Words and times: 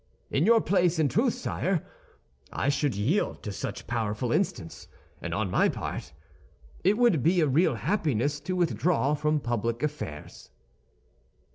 In 0.31 0.47
your 0.47 0.61
place, 0.61 0.97
in 0.97 1.09
truth, 1.09 1.35
sire, 1.35 1.85
I 2.51 2.69
should 2.69 2.95
yield 2.95 3.43
to 3.43 3.51
such 3.51 3.85
powerful 3.85 4.31
instance; 4.31 4.87
and 5.21 5.31
on 5.31 5.51
my 5.51 5.69
part, 5.69 6.11
it 6.83 6.97
would 6.97 7.21
be 7.21 7.39
a 7.39 7.45
real 7.47 7.75
happiness 7.75 8.39
to 8.39 8.55
withdraw 8.55 9.13
from 9.13 9.39
public 9.39 9.83
affairs." 9.83 10.49